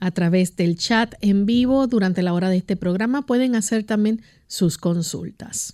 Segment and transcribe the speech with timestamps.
[0.00, 4.22] A través del chat en vivo durante la hora de este programa pueden hacer también
[4.48, 5.72] sus consultas.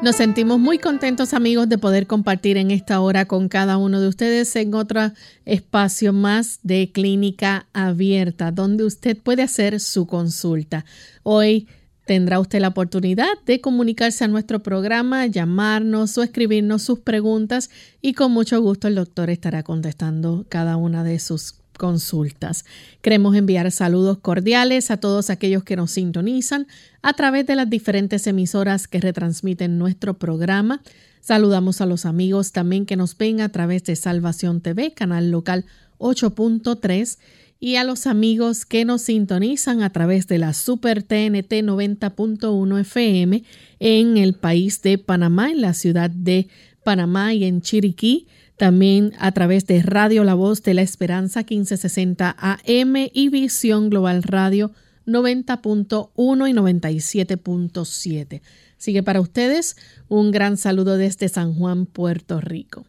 [0.00, 4.06] Nos sentimos muy contentos amigos de poder compartir en esta hora con cada uno de
[4.06, 5.10] ustedes en otro
[5.44, 10.84] espacio más de clínica abierta donde usted puede hacer su consulta.
[11.24, 11.66] Hoy
[12.06, 17.68] tendrá usted la oportunidad de comunicarse a nuestro programa, llamarnos o escribirnos sus preguntas
[18.00, 22.66] y con mucho gusto el doctor estará contestando cada una de sus consultas.
[23.00, 26.66] Queremos enviar saludos cordiales a todos aquellos que nos sintonizan
[27.00, 30.82] a través de las diferentes emisoras que retransmiten nuestro programa.
[31.22, 35.64] Saludamos a los amigos también que nos ven a través de Salvación TV, canal local
[35.98, 37.18] 8.3,
[37.60, 43.42] y a los amigos que nos sintonizan a través de la Super TNT 90.1 FM
[43.80, 46.48] en el país de Panamá, en la ciudad de
[46.84, 52.36] Panamá y en Chiriquí también a través de Radio La Voz de la Esperanza 1560
[52.38, 54.72] AM y Visión Global Radio
[55.06, 58.42] 90.1 y 97.7.
[58.76, 59.76] Sigue para ustedes
[60.08, 62.84] un gran saludo desde San Juan, Puerto Rico.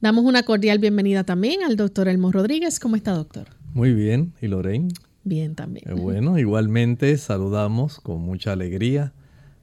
[0.00, 2.80] Damos una cordial bienvenida también al doctor Elmo Rodríguez.
[2.80, 3.46] ¿Cómo está, doctor?
[3.72, 4.34] Muy bien.
[4.42, 4.88] ¿Y Lorraine?
[5.24, 5.88] Bien también.
[5.88, 9.12] Eh, bueno, igualmente saludamos con mucha alegría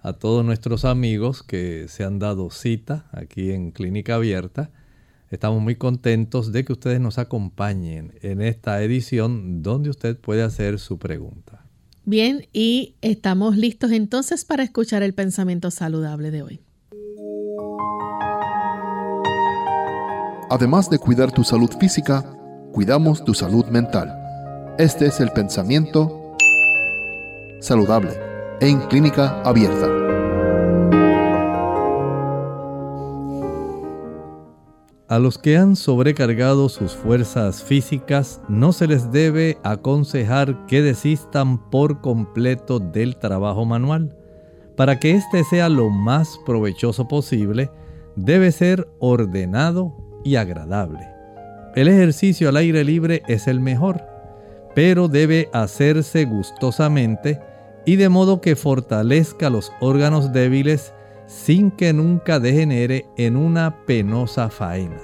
[0.01, 4.71] a todos nuestros amigos que se han dado cita aquí en Clínica Abierta
[5.29, 10.79] Estamos muy contentos de que ustedes nos acompañen en esta edición donde usted puede hacer
[10.79, 11.65] su pregunta.
[12.03, 16.61] Bien, y estamos listos entonces para escuchar el pensamiento saludable de hoy.
[20.49, 22.23] Además de cuidar tu salud física,
[22.73, 24.11] cuidamos tu salud mental.
[24.79, 26.35] Este es el pensamiento
[27.61, 28.13] saludable
[28.61, 30.18] en clínica abierta.
[35.09, 41.57] A los que han sobrecargado sus fuerzas físicas no se les debe aconsejar que desistan
[41.71, 44.15] por completo del trabajo manual.
[44.77, 47.71] Para que éste sea lo más provechoso posible,
[48.15, 51.07] debe ser ordenado y agradable.
[51.75, 54.03] El ejercicio al aire libre es el mejor,
[54.75, 57.41] pero debe hacerse gustosamente
[57.83, 60.93] y de modo que fortalezca los órganos débiles
[61.29, 64.97] sin que nunca degenere en una penosa faena.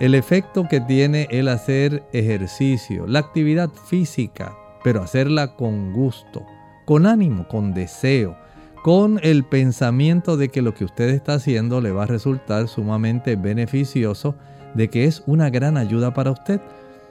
[0.00, 6.42] El efecto que tiene el hacer ejercicio, la actividad física, pero hacerla con gusto,
[6.86, 8.34] con ánimo, con deseo,
[8.82, 13.36] con el pensamiento de que lo que usted está haciendo le va a resultar sumamente
[13.36, 14.36] beneficioso,
[14.74, 16.62] de que es una gran ayuda para usted.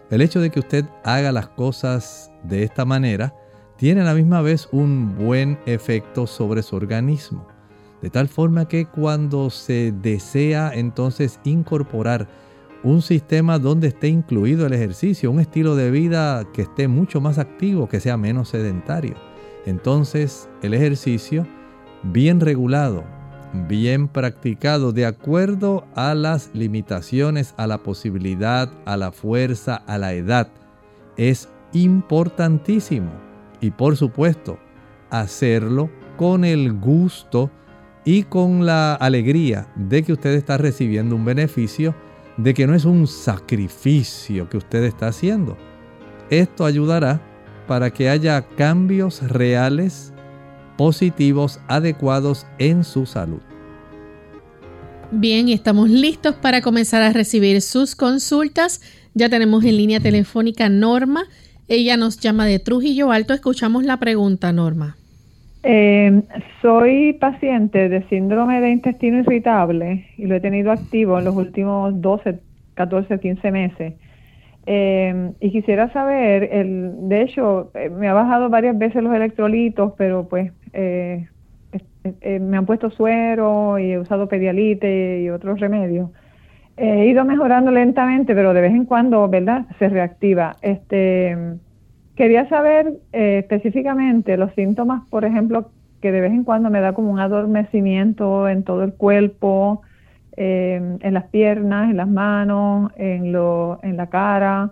[0.10, 3.36] El hecho de que usted haga las cosas de esta manera
[3.78, 7.55] tiene a la misma vez un buen efecto sobre su organismo.
[8.02, 12.28] De tal forma que cuando se desea entonces incorporar
[12.84, 17.40] un sistema donde esté incluido el ejercicio, un estilo de vida que esté mucho más
[17.40, 19.16] activo, que sea menos sedentario.
[19.66, 21.48] Entonces el ejercicio
[22.04, 23.04] bien regulado,
[23.68, 30.14] bien practicado, de acuerdo a las limitaciones, a la posibilidad, a la fuerza, a la
[30.14, 30.50] edad,
[31.18, 33.12] es importantísimo.
[33.62, 34.60] Y por supuesto,
[35.10, 37.50] hacerlo con el gusto
[38.06, 41.96] y con la alegría de que usted está recibiendo un beneficio,
[42.38, 45.58] de que no es un sacrificio que usted está haciendo.
[46.30, 47.22] Esto ayudará
[47.68, 50.14] para que haya cambios reales,
[50.78, 53.42] positivos, adecuados en su salud.
[55.12, 58.82] Bien, estamos listos para comenzar a recibir sus consultas.
[59.14, 61.26] Ya tenemos en línea telefónica Norma.
[61.68, 63.34] Ella nos llama de Trujillo Alto.
[63.34, 64.98] Escuchamos la pregunta, Norma.
[65.68, 66.22] Eh,
[66.62, 72.00] soy paciente de síndrome de intestino irritable y lo he tenido activo en los últimos
[72.02, 72.40] 12,
[72.76, 73.94] 14, 15 meses.
[74.68, 79.94] Eh, y quisiera saber, el, de hecho, eh, me ha bajado varias veces los electrolitos,
[79.98, 81.28] pero pues eh,
[82.40, 86.12] me han puesto suero y he usado pedialite y otros remedios.
[86.78, 89.66] He ido mejorando lentamente, pero de vez en cuando, ¿verdad?
[89.80, 90.58] Se reactiva.
[90.62, 91.36] Este,
[92.16, 95.70] quería saber específicamente los síntomas, por ejemplo,
[96.02, 99.82] que de vez en cuando me da como un adormecimiento en todo el cuerpo,
[100.38, 104.72] eh, en las piernas, en las manos, en, lo, en la cara.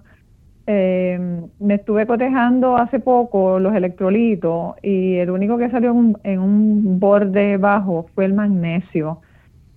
[0.67, 5.91] Eh, me estuve cotejando hace poco los electrolitos y el único que salió
[6.23, 9.21] en un, borde bajo fue el magnesio.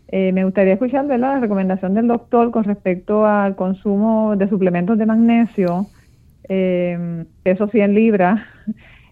[0.09, 5.07] Eh, me gustaría escuchar la recomendación del doctor con respecto al consumo de suplementos de
[5.07, 5.87] magnesio,
[6.47, 8.41] peso 100 libras,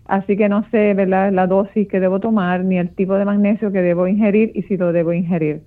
[0.07, 3.83] así que no sé la dosis que debo tomar ni el tipo de magnesio que
[3.83, 5.63] debo ingerir y si lo debo ingerir.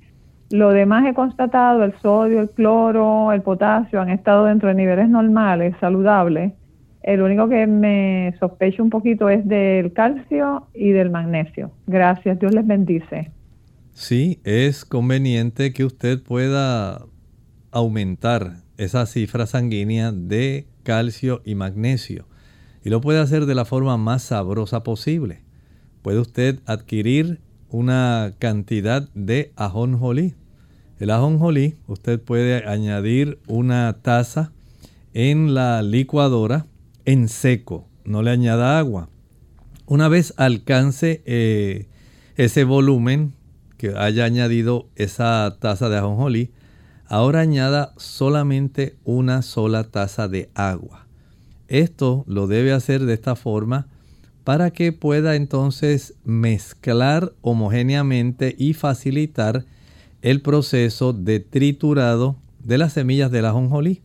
[0.49, 5.09] Lo demás he constatado, el sodio, el cloro, el potasio han estado dentro de niveles
[5.09, 6.53] normales, saludables.
[7.03, 11.71] El único que me sospecho un poquito es del calcio y del magnesio.
[11.85, 13.31] Gracias, Dios les bendice.
[13.93, 17.01] Sí, es conveniente que usted pueda
[17.71, 22.27] aumentar esa cifra sanguínea de calcio y magnesio.
[22.81, 25.41] Y lo puede hacer de la forma más sabrosa posible.
[26.01, 30.35] Puede usted adquirir una cantidad de ajonjolí.
[30.97, 34.53] El ajonjolí, usted puede añadir una taza
[35.13, 36.67] en la licuadora
[37.03, 39.09] en seco, no le añada agua.
[39.87, 41.89] Una vez alcance eh,
[42.37, 43.33] ese volumen
[43.77, 46.51] que haya añadido esa taza de ajonjolí,
[47.09, 51.07] ahora añada solamente una sola taza de agua.
[51.67, 53.87] Esto lo debe hacer de esta forma
[54.43, 59.65] para que pueda entonces mezclar homogéneamente y facilitar
[60.21, 64.01] el proceso de triturado de las semillas de la ajonjolí.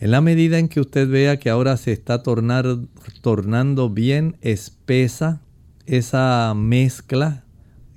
[0.00, 5.40] En la medida en que usted vea que ahora se está tornando bien espesa
[5.86, 7.44] esa mezcla,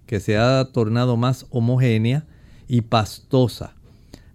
[0.05, 2.25] que se ha tornado más homogénea
[2.67, 3.76] y pastosa,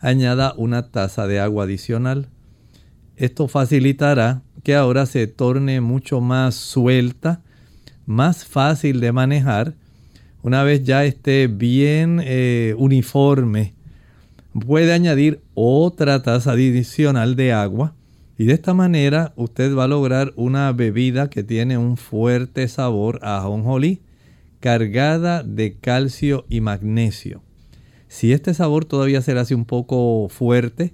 [0.03, 2.29] añada una taza de agua adicional.
[3.17, 7.41] Esto facilitará que ahora se torne mucho más suelta,
[8.05, 9.75] más fácil de manejar.
[10.43, 13.75] Una vez ya esté bien eh, uniforme,
[14.67, 17.95] puede añadir otra taza adicional de agua
[18.37, 23.21] y de esta manera usted va a lograr una bebida que tiene un fuerte sabor
[23.23, 24.03] a ajonjolí,
[24.59, 27.43] cargada de calcio y magnesio.
[28.13, 30.93] Si este sabor todavía se le hace un poco fuerte,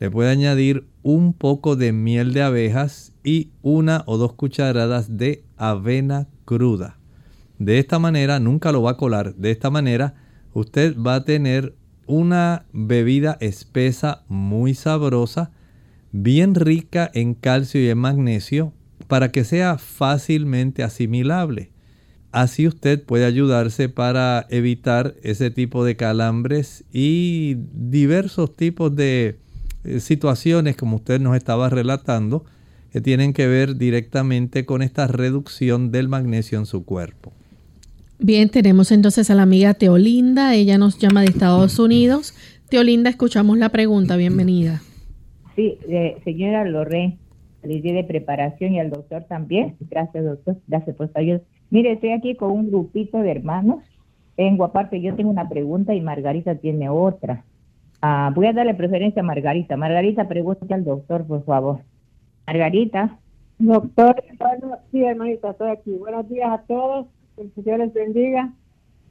[0.00, 5.44] le puede añadir un poco de miel de abejas y una o dos cucharadas de
[5.56, 6.98] avena cruda.
[7.60, 10.14] De esta manera, nunca lo va a colar, de esta manera
[10.54, 11.76] usted va a tener
[12.08, 15.52] una bebida espesa muy sabrosa,
[16.10, 18.72] bien rica en calcio y en magnesio,
[19.06, 21.70] para que sea fácilmente asimilable.
[22.36, 29.36] Así usted puede ayudarse para evitar ese tipo de calambres y diversos tipos de
[29.84, 32.44] eh, situaciones como usted nos estaba relatando
[32.92, 37.32] que tienen que ver directamente con esta reducción del magnesio en su cuerpo.
[38.18, 42.34] Bien, tenemos entonces a la amiga Teolinda, ella nos llama de Estados Unidos.
[42.68, 44.82] Teolinda, escuchamos la pregunta, bienvenida.
[45.54, 45.78] Sí,
[46.22, 47.16] señora Loré,
[47.62, 49.76] le di de preparación y al doctor también.
[49.88, 50.58] Gracias, doctor.
[50.66, 51.40] Gracias por su ayuda.
[51.70, 53.82] Mire, estoy aquí con un grupito de hermanos.
[54.36, 57.44] Tengo aparte, yo tengo una pregunta y Margarita tiene otra.
[58.02, 59.76] Ah, voy a darle preferencia a Margarita.
[59.76, 61.80] Margarita, pregunte al doctor, por favor.
[62.46, 63.18] Margarita.
[63.58, 65.92] Doctor, bueno, sí, hermanita, estoy aquí.
[65.92, 67.06] Buenos días a todos.
[67.34, 68.52] Que el Señor les bendiga.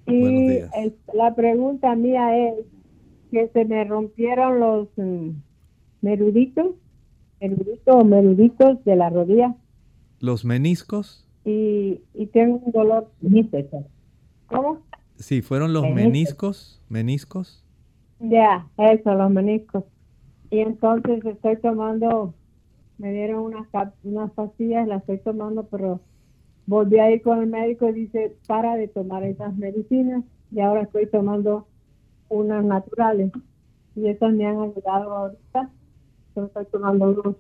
[0.08, 0.60] Y
[1.14, 2.54] la pregunta mía es
[3.32, 5.34] que se me rompieron los um,
[6.02, 6.76] meruditos,
[7.42, 9.56] meruditos o meruditos de la rodilla.
[10.20, 11.25] ¿Los meniscos?
[11.46, 13.12] Y, y tengo un dolor.
[14.48, 14.80] ¿Cómo?
[15.16, 16.82] Sí, fueron los meniscos.
[16.90, 17.64] ¿Meniscos?
[18.20, 19.84] Ya, eso, los meniscos.
[20.50, 22.34] Y entonces estoy tomando,
[22.98, 23.68] me dieron unas,
[24.04, 26.02] unas pastillas, las estoy tomando, pero
[26.66, 30.24] volví a ir con el médico y dice, para de tomar esas medicinas.
[30.52, 31.68] y ahora estoy tomando
[32.30, 33.32] unas naturales
[33.96, 35.70] y esas me han ayudado ahorita.
[36.36, 37.36] estoy tomando dos.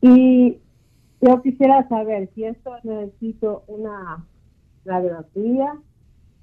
[0.00, 0.58] Y
[1.22, 4.26] yo quisiera saber si esto necesito una
[4.84, 5.72] radiografía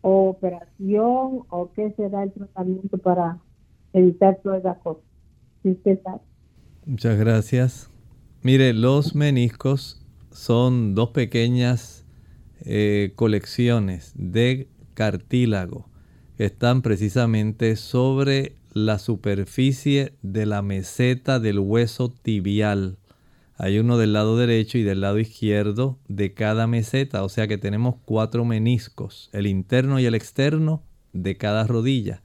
[0.02, 3.38] o operación o qué será el tratamiento para
[3.94, 4.78] evitar todas.
[6.86, 7.92] Muchas gracias.
[8.42, 12.06] Mire, los meniscos son dos pequeñas
[12.62, 15.90] eh, colecciones de cartílago
[16.38, 22.98] que están precisamente sobre la superficie de la meseta del hueso tibial.
[23.60, 27.60] Hay uno del lado derecho y del lado izquierdo de cada meseta, o sea que
[27.60, 30.82] tenemos cuatro meniscos, el interno y el externo
[31.14, 32.24] de cada rodilla.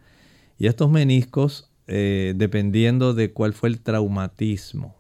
[0.59, 4.97] Y estos meniscos, eh, dependiendo de cuál fue el traumatismo,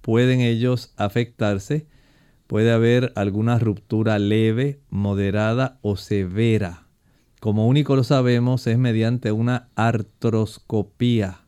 [0.00, 1.86] pueden ellos afectarse.
[2.46, 6.86] Puede haber alguna ruptura leve, moderada o severa
[7.46, 11.45] como único lo sabemos es mediante una artroscopía.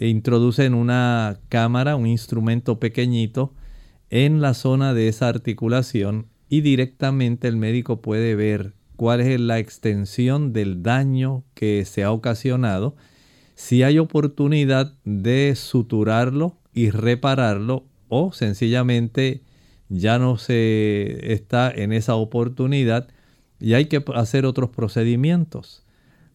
[0.00, 3.52] E introduce en una cámara un instrumento pequeñito
[4.08, 9.58] en la zona de esa articulación y directamente el médico puede ver cuál es la
[9.58, 12.96] extensión del daño que se ha ocasionado,
[13.54, 19.42] si hay oportunidad de suturarlo y repararlo o sencillamente
[19.90, 23.08] ya no se está en esa oportunidad
[23.60, 25.84] y hay que hacer otros procedimientos.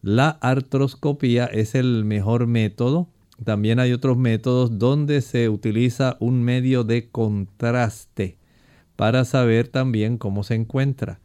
[0.02, 3.08] La artroscopía es el mejor método.
[3.44, 8.38] También hay otros métodos donde se utiliza un medio de contraste
[8.96, 11.20] para saber también cómo se encuentra.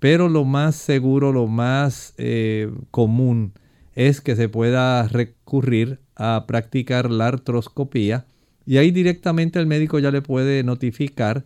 [0.00, 3.52] Pero lo más seguro, lo más eh, común
[3.94, 8.26] es que se pueda recurrir a practicar la artroscopía
[8.66, 11.44] y ahí directamente el médico ya le puede notificar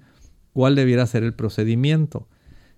[0.53, 2.29] cuál debiera ser el procedimiento.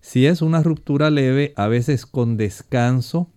[0.00, 3.30] Si es una ruptura leve, a veces con descanso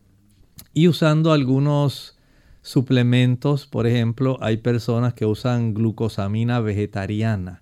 [0.74, 2.18] y usando algunos
[2.64, 7.62] suplementos, por ejemplo, hay personas que usan glucosamina vegetariana.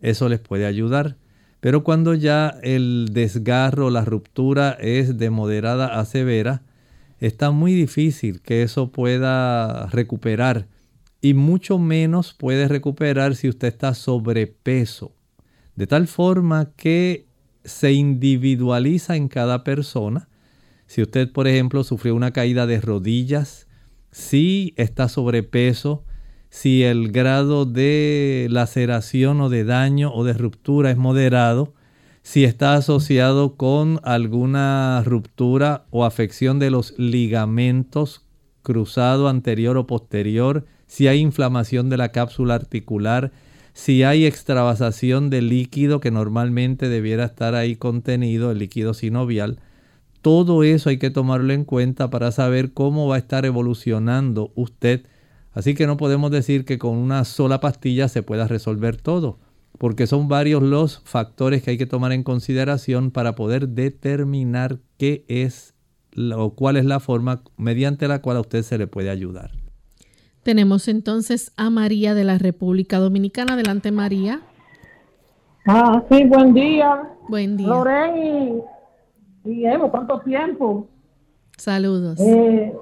[0.00, 1.16] Eso les puede ayudar.
[1.60, 6.62] Pero cuando ya el desgarro, la ruptura es de moderada a severa,
[7.18, 10.68] está muy difícil que eso pueda recuperar.
[11.20, 15.12] Y mucho menos puede recuperar si usted está sobrepeso.
[15.74, 17.26] De tal forma que
[17.64, 20.28] se individualiza en cada persona.
[20.86, 23.65] Si usted, por ejemplo, sufrió una caída de rodillas,
[24.16, 26.02] si está sobrepeso,
[26.48, 31.74] si el grado de laceración o de daño o de ruptura es moderado,
[32.22, 38.24] si está asociado con alguna ruptura o afección de los ligamentos
[38.62, 43.32] cruzado anterior o posterior, si hay inflamación de la cápsula articular,
[43.74, 49.60] si hay extravasación de líquido que normalmente debiera estar ahí contenido, el líquido sinovial,
[50.26, 55.06] todo eso hay que tomarlo en cuenta para saber cómo va a estar evolucionando usted.
[55.52, 59.38] Así que no podemos decir que con una sola pastilla se pueda resolver todo,
[59.78, 65.24] porque son varios los factores que hay que tomar en consideración para poder determinar qué
[65.28, 65.74] es
[66.34, 69.52] o cuál es la forma mediante la cual a usted se le puede ayudar.
[70.42, 73.52] Tenemos entonces a María de la República Dominicana.
[73.52, 74.40] Adelante, María.
[75.68, 77.12] Ah, sí, buen día.
[77.28, 77.68] Buen día.
[79.46, 80.88] Emo, ¿cuánto tiempo?
[81.56, 82.18] Saludos.
[82.20, 82.76] Eh,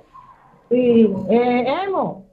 [0.69, 2.25] sí, eh, Emo,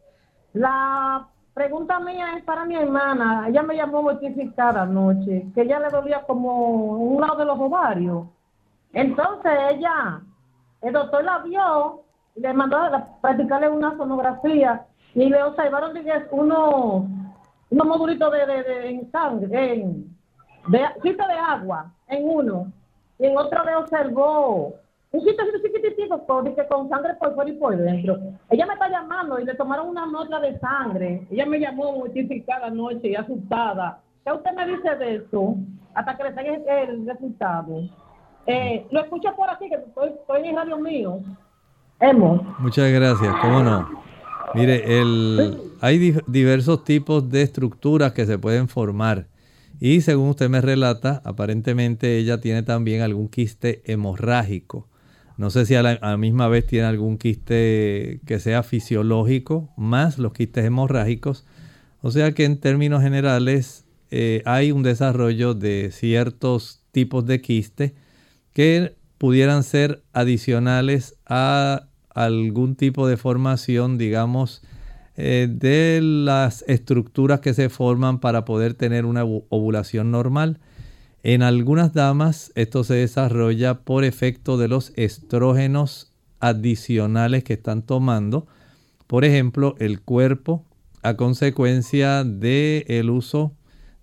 [0.53, 3.47] la pregunta mía es para mi hermana.
[3.47, 8.27] Ella me llamó mortificada anoche, que ella le dolía como un lado de los ovarios.
[8.93, 10.21] Entonces ella,
[10.81, 12.01] el doctor la vio
[12.35, 15.91] y le mandó a practicarle una sonografía y le observaron
[16.31, 17.05] unos
[17.69, 20.11] unos modulitos de, de, en sangre, en
[20.67, 22.71] de, de agua en uno,
[23.21, 24.73] y en otro le observó
[25.11, 28.17] un sitio chiquitito con, con sangre por fuera y por dentro.
[28.49, 31.27] Ella me está llamando y le tomaron una nota de sangre.
[31.29, 33.99] Ella me llamó mortificada anoche y asustada.
[34.25, 35.55] ¿Qué usted me dice de eso?
[35.93, 37.81] Hasta que le salga el, resultado.
[38.47, 41.19] Eh, lo escucho por aquí, que estoy, estoy en radio mío.
[41.99, 42.41] Hemos.
[42.59, 44.01] Muchas gracias, ¿cómo no?
[44.55, 49.27] Mire, el, hay diversos tipos de estructuras que se pueden formar.
[49.83, 54.87] Y según usted me relata, aparentemente ella tiene también algún quiste hemorrágico.
[55.37, 60.33] No sé si a la, misma vez tiene algún quiste que sea fisiológico, más los
[60.33, 61.45] quistes hemorrágicos.
[62.03, 67.95] O sea que en términos generales eh, hay un desarrollo de ciertos tipos de quiste
[68.53, 74.61] que pudieran ser adicionales a algún tipo de formación, digamos,
[75.23, 80.59] eh, de las estructuras que se forman para poder tener una ovulación normal.
[81.21, 88.47] En algunas damas esto se desarrolla por efecto de los estrógenos adicionales que están tomando.
[89.05, 90.65] Por ejemplo, el cuerpo
[91.03, 93.53] a consecuencia del el uso,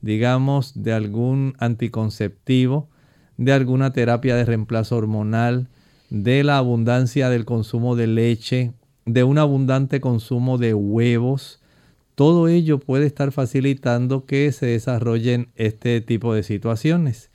[0.01, 2.91] digamos, de algún anticonceptivo,
[3.37, 5.67] de alguna terapia de reemplazo hormonal,
[6.11, 8.73] de la abundancia del consumo de leche,
[9.09, 11.61] de un abundante consumo de huevos,
[12.15, 17.31] todo ello puede estar facilitando que se desarrollen este tipo de situaciones.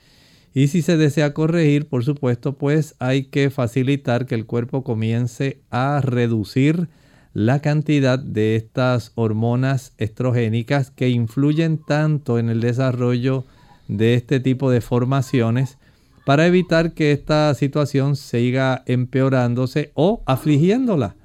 [0.54, 5.58] Y si se desea corregir, por supuesto, pues hay que facilitar que el cuerpo comience
[5.70, 6.88] a reducir
[7.32, 13.44] la cantidad de estas hormonas estrogénicas que influyen tanto en el desarrollo
[13.88, 15.76] de este tipo de formaciones
[16.24, 21.16] para evitar que esta situación siga empeorándose o afligiéndola.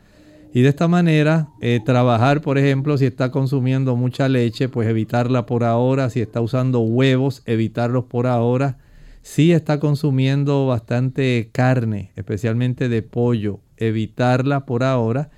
[0.53, 5.45] Y de esta manera, eh, trabajar, por ejemplo, si está consumiendo mucha leche, pues evitarla
[5.45, 6.09] por ahora.
[6.09, 8.77] Si está usando huevos, evitarlos por ahora.
[9.21, 15.29] Si está consumiendo bastante carne, especialmente de pollo, evitarla por ahora.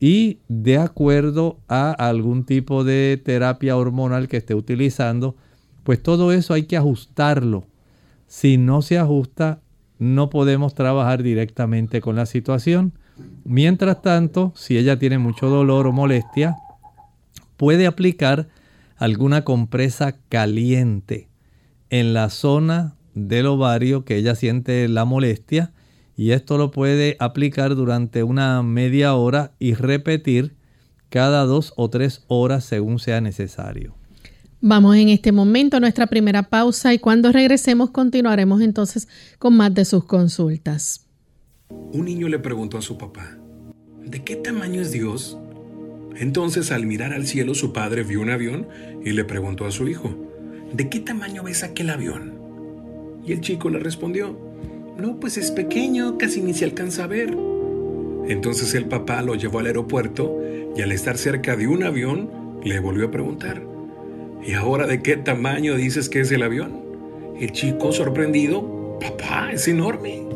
[0.00, 5.34] Y de acuerdo a algún tipo de terapia hormonal que esté utilizando,
[5.82, 7.64] pues todo eso hay que ajustarlo
[8.28, 9.62] si no se ajusta,
[9.98, 12.92] no podemos trabajar directamente con la situación.
[13.44, 16.56] Mientras tanto, si ella tiene mucho dolor o molestia,
[17.56, 18.48] puede aplicar
[18.96, 21.28] alguna compresa caliente
[21.90, 25.72] en la zona del ovario que ella siente la molestia
[26.16, 30.56] y esto lo puede aplicar durante una media hora y repetir
[31.10, 33.94] cada dos o tres horas según sea necesario.
[34.60, 39.06] Vamos en este momento a nuestra primera pausa y cuando regresemos continuaremos entonces
[39.38, 41.07] con más de sus consultas.
[41.70, 43.38] Un niño le preguntó a su papá,
[44.04, 45.38] ¿de qué tamaño es Dios?
[46.16, 48.68] Entonces al mirar al cielo su padre vio un avión
[49.04, 50.14] y le preguntó a su hijo,
[50.72, 52.34] ¿de qué tamaño ves aquel avión?
[53.24, 54.38] Y el chico le respondió,
[54.98, 57.36] no, pues es pequeño, casi ni se alcanza a ver.
[58.26, 60.40] Entonces el papá lo llevó al aeropuerto
[60.76, 62.30] y al estar cerca de un avión
[62.64, 63.62] le volvió a preguntar,
[64.44, 66.80] ¿Y ahora de qué tamaño dices que es el avión?
[67.38, 70.27] El chico sorprendido, papá, es enorme.